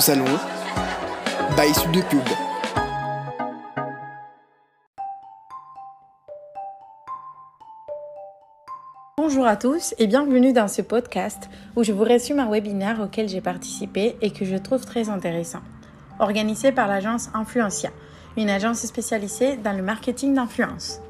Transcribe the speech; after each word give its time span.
salon. 0.00 0.24
Sub 1.72 1.92
de. 1.92 2.00
Bonjour 9.16 9.46
à 9.46 9.56
tous 9.56 9.94
et 9.98 10.06
bienvenue 10.06 10.52
dans 10.52 10.68
ce 10.68 10.82
podcast 10.82 11.48
où 11.76 11.84
je 11.84 11.92
vous 11.92 12.02
résume 12.02 12.40
un 12.40 12.50
webinaire 12.50 13.00
auquel 13.00 13.28
j'ai 13.28 13.40
participé 13.40 14.16
et 14.20 14.30
que 14.30 14.44
je 14.44 14.56
trouve 14.56 14.84
très 14.84 15.08
intéressant. 15.08 15.60
Organisé 16.18 16.72
par 16.72 16.88
l'agence 16.88 17.30
Influencia, 17.32 17.90
une 18.36 18.50
agence 18.50 18.84
spécialisée 18.84 19.56
dans 19.56 19.76
le 19.76 19.82
marketing 19.82 20.34
d'influence. 20.34 21.00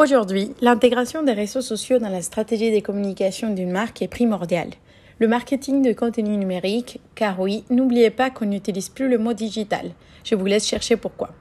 Aujourd'hui, 0.00 0.54
l'intégration 0.62 1.22
des 1.22 1.34
réseaux 1.34 1.60
sociaux 1.60 1.98
dans 1.98 2.08
la 2.08 2.22
stratégie 2.22 2.72
de 2.74 2.80
communication 2.80 3.52
d'une 3.52 3.70
marque 3.70 4.00
est 4.00 4.08
primordiale. 4.08 4.70
Le 5.18 5.28
marketing 5.28 5.82
de 5.82 5.92
contenu 5.92 6.38
numérique, 6.38 7.02
car 7.14 7.38
oui, 7.38 7.64
n'oubliez 7.68 8.08
pas 8.08 8.30
qu'on 8.30 8.46
n'utilise 8.46 8.88
plus 8.88 9.10
le 9.10 9.18
mot 9.18 9.34
digital. 9.34 9.90
Je 10.24 10.36
vous 10.36 10.46
laisse 10.46 10.66
chercher 10.66 10.96
pourquoi. 10.96 11.34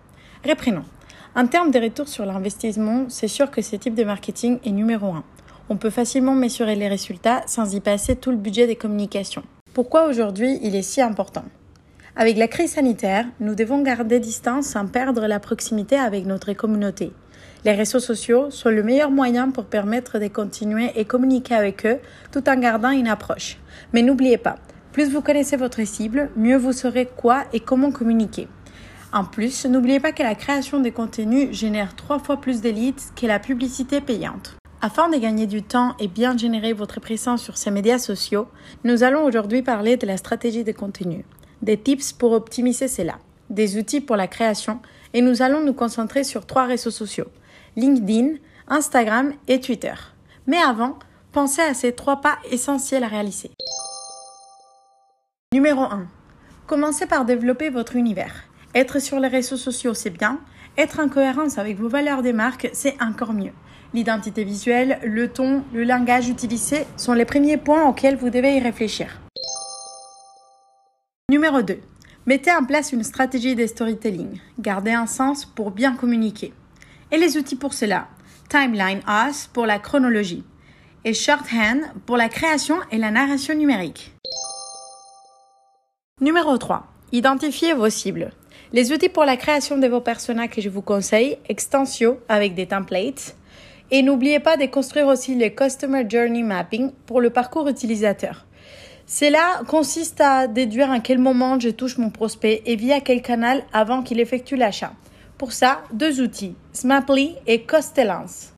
Reprenons. 0.46 0.84
En 1.38 1.48
termes 1.48 1.72
de 1.72 1.80
retour 1.80 2.10
sur 2.10 2.26
l'investissement, 2.26 3.06
c'est 3.08 3.30
sûr 3.30 3.50
que 3.50 3.62
ce 3.62 3.78
type 3.78 3.96
de 3.96 4.04
marketing 4.04 4.60
est 4.66 4.72
numéro 4.72 5.06
un. 5.06 5.24
On 5.70 5.78
peut 5.78 5.90
facilement 5.90 6.36
mesurer 6.36 6.76
les 6.76 6.90
résultats 6.90 7.44
sans 7.48 7.74
y 7.74 7.80
passer 7.80 8.18
tout 8.18 8.32
le 8.32 8.36
budget 8.36 8.68
des 8.68 8.76
communications. 8.76 9.44
Pourquoi 9.74 10.10
aujourd'hui 10.10 10.60
il 10.64 10.76
est 10.76 10.82
si 10.82 11.00
important? 11.00 11.46
Avec 12.18 12.36
la 12.36 12.50
crise 12.50 12.74
sanitaire, 12.74 13.26
nous 13.40 13.56
devons 13.56 13.82
garder 13.84 14.20
distance 14.20 14.66
sans 14.66 14.86
perdre 14.86 15.28
la 15.28 15.40
proximité 15.40 15.96
avec 15.96 16.26
notre 16.26 16.52
communauté. 16.52 17.14
Les 17.66 17.74
réseaux 17.74 18.00
sociaux 18.00 18.52
sont 18.52 18.70
le 18.70 18.84
meilleur 18.84 19.12
moyen 19.12 19.52
pour 19.52 19.66
permettre 19.66 20.18
de 20.18 20.28
continuer 20.28 20.92
et 20.96 21.04
communiquer 21.04 21.56
avec 21.56 21.86
eux 21.86 22.00
tout 22.32 22.48
en 22.50 22.56
gardant 22.56 22.92
une 22.92 23.08
approche. 23.08 23.58
Mais 23.92 24.02
n'oubliez 24.02 24.38
pas, 24.38 24.56
plus 24.94 25.12
vous 25.12 25.22
connaissez 25.22 25.58
votre 25.58 25.86
cible, 25.86 26.30
mieux 26.38 26.56
vous 26.58 26.72
saurez 26.72 27.06
quoi 27.06 27.44
et 27.52 27.60
comment 27.60 27.92
communiquer. 27.92 28.48
En 29.12 29.26
plus, 29.26 29.66
n'oubliez 29.66 30.00
pas 30.00 30.14
que 30.14 30.24
la 30.24 30.36
création 30.36 30.80
de 30.80 30.90
contenu 30.90 31.54
génère 31.54 31.96
trois 31.96 32.20
fois 32.20 32.40
plus 32.40 32.62
de 32.62 32.70
que 32.70 33.26
la 33.26 33.40
publicité 33.40 34.00
payante. 34.00 34.56
Afin 34.82 35.10
de 35.10 35.18
gagner 35.18 35.46
du 35.46 35.62
temps 35.62 35.96
et 36.00 36.08
bien 36.08 36.38
générer 36.38 36.72
votre 36.72 37.02
présence 37.02 37.42
sur 37.42 37.58
ces 37.58 37.72
médias 37.72 38.00
sociaux, 38.00 38.48
nous 38.86 39.04
allons 39.04 39.26
aujourd'hui 39.26 39.64
parler 39.64 39.98
de 39.98 40.08
la 40.08 40.16
stratégie 40.16 40.64
de 40.64 40.72
contenu, 40.72 41.26
des 41.62 41.78
tips 41.78 42.14
pour 42.14 42.32
optimiser 42.32 42.88
cela, 42.88 43.16
des 43.50 43.78
outils 43.78 44.00
pour 44.00 44.16
la 44.16 44.28
création 44.28 44.80
et 45.14 45.22
nous 45.22 45.42
allons 45.42 45.66
nous 45.66 45.74
concentrer 45.74 46.24
sur 46.24 46.46
trois 46.46 46.66
réseaux 46.66 46.92
sociaux, 46.92 47.28
LinkedIn, 47.76 48.36
Instagram 48.68 49.34
et 49.48 49.60
Twitter. 49.60 49.94
Mais 50.48 50.58
avant, 50.58 50.98
pensez 51.32 51.62
à 51.62 51.74
ces 51.74 51.94
trois 51.94 52.22
pas 52.22 52.38
essentiels 52.52 53.04
à 53.04 53.08
réaliser. 53.08 53.52
Numéro 55.54 55.82
1. 55.82 56.08
Commencez 56.68 57.08
par 57.08 57.26
développer 57.26 57.70
votre 57.70 57.96
univers. 57.96 58.44
Être 58.76 59.00
sur 59.00 59.20
les 59.20 59.28
réseaux 59.28 59.58
sociaux, 59.58 59.96
c'est 59.96 60.12
bien. 60.12 60.40
Être 60.78 61.00
en 61.00 61.10
cohérence 61.10 61.58
avec 61.58 61.78
vos 61.78 61.90
valeurs 61.90 62.22
des 62.22 62.34
marques, 62.34 62.70
c'est 62.74 62.96
encore 63.02 63.34
mieux. 63.34 63.54
L'identité 63.94 64.44
visuelle, 64.44 65.00
le 65.04 65.28
ton, 65.28 65.64
le 65.74 65.84
langage 65.84 66.30
utilisé 66.30 66.86
sont 66.96 67.14
les 67.14 67.26
premiers 67.26 67.58
points 67.58 67.88
auxquels 67.88 68.16
vous 68.16 68.30
devez 68.30 68.58
y 68.58 68.60
réfléchir. 68.60 69.20
Numéro 71.32 71.64
2. 71.64 71.80
Mettez 72.28 72.52
en 72.52 72.64
place 72.64 72.92
une 72.92 73.04
stratégie 73.04 73.56
de 73.56 73.66
storytelling. 73.66 74.40
Gardez 74.60 74.92
un 74.92 75.08
sens 75.08 75.46
pour 75.46 75.72
bien 75.72 75.96
communiquer. 75.96 76.54
Et 77.12 77.18
les 77.18 77.38
outils 77.38 77.56
pour 77.56 77.74
cela 77.74 78.08
Timeline 78.50 79.02
Us 79.08 79.48
pour 79.48 79.66
la 79.66 79.80
chronologie 79.80 80.44
et 81.06 81.14
Shorthand 81.14 81.82
pour 82.06 82.18
la 82.18 82.30
création 82.30 82.78
et 82.92 82.98
la 82.98 83.10
narration 83.10 83.56
numérique. 83.56 84.12
Numéro 86.22 86.58
3. 86.58 86.86
Identifiez 87.12 87.74
vos 87.74 87.90
cibles. 87.90 88.32
Les 88.74 88.92
outils 88.92 89.10
pour 89.10 89.26
la 89.26 89.38
création 89.38 89.78
de 89.78 89.88
vos 89.88 90.02
personnages 90.02 90.50
que 90.50 90.62
je 90.62 90.70
vous 90.70 90.84
conseille, 90.84 91.38
Extensio 91.48 92.20
avec 92.30 92.54
des 92.54 92.68
templates. 92.68 93.36
Et 93.90 94.04
n'oubliez 94.04 94.40
pas 94.40 94.58
de 94.58 94.66
construire 94.68 95.08
aussi 95.08 95.34
le 95.34 95.50
Customer 95.50 96.06
Journey 96.08 96.44
Mapping 96.44 96.92
pour 97.08 97.22
le 97.22 97.32
parcours 97.32 97.68
utilisateur. 97.68 98.46
Cela 99.08 99.62
consiste 99.68 100.22
à 100.22 100.46
déduire 100.46 100.92
à 100.92 101.00
quel 101.00 101.18
moment 101.18 101.60
je 101.60 101.70
touche 101.70 101.98
mon 101.98 102.12
prospect 102.12 102.62
et 102.68 102.76
via 102.76 103.00
quel 103.00 103.24
canal 103.24 103.64
avant 103.74 104.04
qu'il 104.04 104.20
effectue 104.20 104.56
l'achat. 104.56 104.94
Pour 105.40 105.54
ça, 105.54 105.84
deux 105.94 106.20
outils, 106.20 106.58
Smaply 106.74 107.34
et 107.48 107.64
Costellance. 107.64 108.52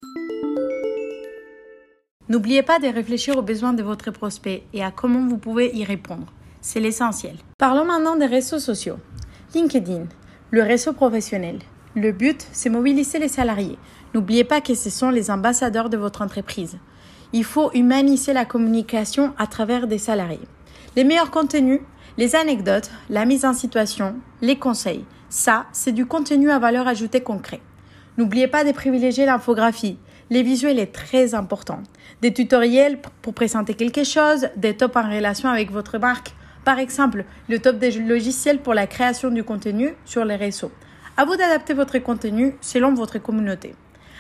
N'oubliez 2.27 2.63
pas 2.63 2.79
de 2.79 2.87
réfléchir 2.87 3.37
aux 3.37 3.43
besoins 3.43 3.73
de 3.73 3.83
votre 3.83 4.09
prospect 4.09 4.63
et 4.73 4.83
à 4.83 4.89
comment 4.89 5.27
vous 5.27 5.37
pouvez 5.37 5.69
y 5.75 5.83
répondre. 5.83 6.33
C'est 6.59 6.79
l'essentiel. 6.79 7.35
Parlons 7.59 7.85
maintenant 7.85 8.15
des 8.15 8.25
réseaux 8.25 8.57
sociaux. 8.57 8.97
LinkedIn, 9.53 10.05
le 10.49 10.63
réseau 10.63 10.93
professionnel. 10.93 11.59
Le 11.95 12.11
but, 12.11 12.47
c'est 12.51 12.71
mobiliser 12.71 13.19
les 13.19 13.27
salariés. 13.27 13.77
N'oubliez 14.15 14.43
pas 14.43 14.59
que 14.59 14.73
ce 14.73 14.89
sont 14.89 15.11
les 15.11 15.29
ambassadeurs 15.29 15.91
de 15.91 15.97
votre 15.97 16.23
entreprise. 16.23 16.79
Il 17.31 17.43
faut 17.43 17.71
humaniser 17.75 18.33
la 18.33 18.45
communication 18.45 19.35
à 19.37 19.45
travers 19.45 19.85
des 19.85 19.99
salariés. 19.99 20.47
Les 20.95 21.03
meilleurs 21.03 21.29
contenus, 21.29 21.81
les 22.17 22.35
anecdotes, 22.35 22.91
la 23.09 23.25
mise 23.25 23.45
en 23.45 23.53
situation, 23.53 24.16
les 24.41 24.57
conseils. 24.57 25.05
Ça, 25.29 25.66
c'est 25.72 25.91
du 25.91 26.05
contenu 26.05 26.51
à 26.51 26.59
valeur 26.59 26.88
ajoutée 26.88 27.22
concret. 27.22 27.61
N'oubliez 28.17 28.47
pas 28.47 28.63
de 28.63 28.72
privilégier 28.72 29.25
l'infographie. 29.25 29.97
Les 30.29 30.44
visuels 30.44 30.79
est 30.79 30.94
très 30.94 31.33
important. 31.35 31.81
Des 32.22 32.33
tutoriels 32.33 32.99
pour 33.22 33.33
présenter 33.33 33.73
quelque 33.73 34.03
chose, 34.03 34.47
des 34.55 34.75
tops 34.75 34.95
en 34.95 35.09
relation 35.09 35.49
avec 35.49 35.72
votre 35.72 35.97
marque, 35.97 36.33
par 36.63 36.77
exemple, 36.77 37.25
le 37.49 37.59
top 37.59 37.79
des 37.79 37.91
logiciels 37.91 38.59
pour 38.59 38.73
la 38.73 38.85
création 38.85 39.31
du 39.31 39.43
contenu 39.43 39.95
sur 40.05 40.25
les 40.25 40.35
réseaux. 40.35 40.72
À 41.17 41.25
vous 41.25 41.35
d'adapter 41.35 41.73
votre 41.73 41.97
contenu 41.99 42.55
selon 42.61 42.93
votre 42.93 43.17
communauté. 43.17 43.73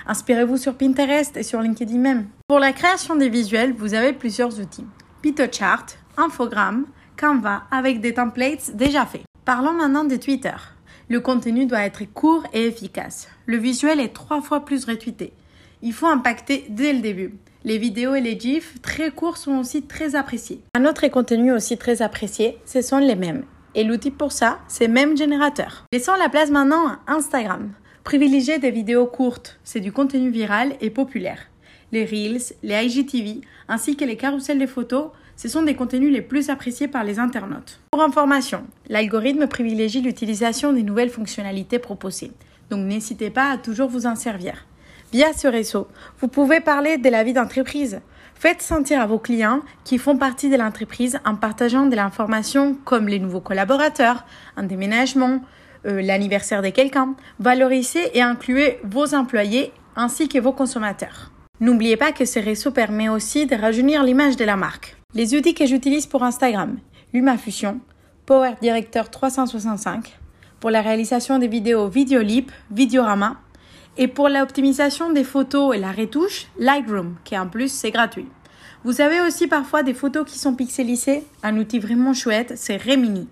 Inspirez-vous 0.07 0.57
sur 0.57 0.75
Pinterest 0.75 1.37
et 1.37 1.43
sur 1.43 1.61
LinkedIn 1.61 1.99
même. 1.99 2.27
Pour 2.47 2.59
la 2.59 2.73
création 2.73 3.15
des 3.15 3.29
visuels, 3.29 3.73
vous 3.77 3.93
avez 3.93 4.13
plusieurs 4.13 4.59
outils. 4.59 4.87
PitoChart, 5.21 5.85
Infogram, 6.17 6.85
Canva 7.21 7.65
avec 7.69 8.01
des 8.01 8.15
templates 8.15 8.75
déjà 8.75 9.05
faits. 9.05 9.21
Parlons 9.45 9.73
maintenant 9.73 10.05
de 10.05 10.15
Twitter. 10.15 10.55
Le 11.07 11.19
contenu 11.19 11.67
doit 11.67 11.83
être 11.83 12.03
court 12.11 12.47
et 12.51 12.65
efficace. 12.65 13.29
Le 13.45 13.57
visuel 13.57 13.99
est 13.99 14.11
trois 14.15 14.41
fois 14.41 14.65
plus 14.65 14.85
retweeté. 14.85 15.31
Il 15.83 15.93
faut 15.93 16.07
impacter 16.07 16.65
dès 16.69 16.93
le 16.93 16.99
début. 16.99 17.35
Les 17.63 17.77
vidéos 17.77 18.15
et 18.15 18.21
les 18.21 18.39
gifs 18.39 18.81
très 18.81 19.11
courts 19.11 19.37
sont 19.37 19.59
aussi 19.59 19.83
très 19.83 20.15
appréciés. 20.15 20.61
Un 20.73 20.85
autre 20.85 21.07
contenu 21.09 21.53
aussi 21.53 21.77
très 21.77 22.01
apprécié, 22.01 22.57
ce 22.65 22.81
sont 22.81 22.97
les 22.97 23.15
mêmes. 23.15 23.43
Et 23.75 23.83
l'outil 23.83 24.09
pour 24.09 24.31
ça, 24.31 24.57
c'est 24.67 24.87
même 24.87 25.15
générateur. 25.15 25.85
Laissons 25.93 26.15
la 26.15 26.27
place 26.27 26.49
maintenant 26.49 26.87
à 26.87 26.99
Instagram. 27.05 27.71
Privilégiez 28.03 28.57
des 28.57 28.71
vidéos 28.71 29.05
courtes, 29.05 29.59
c'est 29.63 29.79
du 29.79 29.91
contenu 29.91 30.31
viral 30.31 30.73
et 30.81 30.89
populaire. 30.89 31.51
Les 31.91 32.03
Reels, 32.03 32.55
les 32.63 32.83
IGTV, 32.83 33.41
ainsi 33.67 33.95
que 33.95 34.05
les 34.05 34.17
carousels 34.17 34.57
de 34.57 34.65
photos, 34.65 35.11
ce 35.41 35.47
sont 35.47 35.63
des 35.63 35.73
contenus 35.73 36.13
les 36.13 36.21
plus 36.21 36.51
appréciés 36.51 36.87
par 36.87 37.03
les 37.03 37.17
internautes. 37.17 37.79
Pour 37.89 38.03
information, 38.03 38.61
l'algorithme 38.89 39.47
privilégie 39.47 39.99
l'utilisation 39.99 40.71
des 40.71 40.83
nouvelles 40.83 41.09
fonctionnalités 41.09 41.79
proposées, 41.79 42.31
donc 42.69 42.85
n'hésitez 42.85 43.31
pas 43.31 43.49
à 43.49 43.57
toujours 43.57 43.89
vous 43.89 44.05
en 44.05 44.15
servir. 44.15 44.67
Via 45.11 45.33
ce 45.33 45.47
réseau, 45.47 45.87
vous 46.19 46.27
pouvez 46.27 46.59
parler 46.59 46.99
de 46.99 47.09
la 47.09 47.23
vie 47.23 47.33
d'entreprise. 47.33 48.01
Faites 48.35 48.61
sentir 48.61 49.01
à 49.01 49.07
vos 49.07 49.17
clients 49.17 49.61
qui 49.83 49.97
font 49.97 50.15
partie 50.15 50.51
de 50.51 50.57
l'entreprise 50.57 51.17
en 51.25 51.33
partageant 51.33 51.87
de 51.87 51.95
l'information 51.95 52.77
comme 52.85 53.07
les 53.07 53.17
nouveaux 53.17 53.41
collaborateurs, 53.41 54.25
un 54.57 54.63
déménagement, 54.63 55.41
euh, 55.87 56.03
l'anniversaire 56.03 56.61
de 56.61 56.69
quelqu'un. 56.69 57.15
Valorisez 57.39 58.15
et 58.15 58.21
incluez 58.21 58.77
vos 58.83 59.15
employés 59.15 59.73
ainsi 59.95 60.29
que 60.29 60.37
vos 60.37 60.53
consommateurs. 60.53 61.31
N'oubliez 61.59 61.97
pas 61.97 62.11
que 62.11 62.25
ce 62.25 62.37
réseau 62.37 62.69
permet 62.69 63.09
aussi 63.09 63.47
de 63.47 63.55
rajeunir 63.55 64.03
l'image 64.03 64.35
de 64.35 64.45
la 64.45 64.55
marque. 64.55 65.00
Les 65.13 65.35
outils 65.35 65.53
que 65.53 65.65
j'utilise 65.65 66.05
pour 66.05 66.23
Instagram, 66.23 66.79
LumaFusion, 67.13 67.81
Power 68.25 68.53
Director 68.61 69.09
365, 69.09 70.17
pour 70.61 70.69
la 70.69 70.81
réalisation 70.81 71.37
des 71.37 71.49
vidéos 71.49 71.89
Videolip, 71.89 72.49
Videorama, 72.71 73.41
et 73.97 74.07
pour 74.07 74.29
l'optimisation 74.29 75.11
des 75.11 75.25
photos 75.25 75.75
et 75.75 75.79
la 75.79 75.91
retouche, 75.91 76.47
Lightroom, 76.57 77.17
qui 77.25 77.37
en 77.37 77.49
plus 77.49 77.69
c'est 77.69 77.91
gratuit. 77.91 78.27
Vous 78.85 79.01
avez 79.01 79.19
aussi 79.19 79.47
parfois 79.47 79.83
des 79.83 79.93
photos 79.93 80.25
qui 80.25 80.39
sont 80.39 80.55
pixelisées. 80.55 81.25
Un 81.43 81.57
outil 81.57 81.79
vraiment 81.79 82.13
chouette, 82.13 82.53
c'est 82.55 82.77
Remini. 82.77 83.27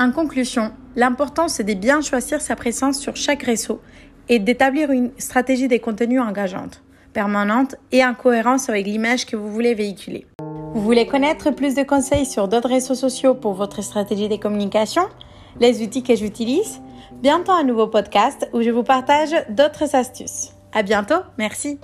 En 0.00 0.10
conclusion, 0.10 0.72
l'important 0.96 1.46
c'est 1.46 1.62
de 1.62 1.74
bien 1.74 2.00
choisir 2.00 2.40
sa 2.40 2.56
présence 2.56 2.98
sur 2.98 3.14
chaque 3.14 3.44
réseau 3.44 3.80
et 4.28 4.40
d'établir 4.40 4.90
une 4.90 5.12
stratégie 5.18 5.68
des 5.68 5.78
contenus 5.78 6.20
engageante, 6.20 6.82
permanente 7.12 7.76
et 7.92 8.04
en 8.04 8.14
cohérence 8.14 8.68
avec 8.68 8.86
l'image 8.86 9.26
que 9.26 9.36
vous 9.36 9.50
voulez 9.50 9.74
véhiculer. 9.74 10.26
Vous 10.74 10.82
voulez 10.82 11.06
connaître 11.06 11.50
plus 11.50 11.74
de 11.74 11.82
conseils 11.82 12.26
sur 12.26 12.46
d'autres 12.46 12.68
réseaux 12.68 12.94
sociaux 12.94 13.34
pour 13.34 13.54
votre 13.54 13.82
stratégie 13.82 14.28
de 14.28 14.36
communication 14.36 15.02
Les 15.58 15.82
outils 15.82 16.02
que 16.02 16.14
j'utilise 16.14 16.80
bientôt 17.22 17.52
un 17.52 17.64
nouveau 17.64 17.88
podcast 17.88 18.48
où 18.52 18.62
je 18.62 18.70
vous 18.70 18.84
partage 18.84 19.34
d'autres 19.50 19.94
astuces. 19.94 20.52
À 20.72 20.82
bientôt, 20.82 21.20
merci. 21.38 21.80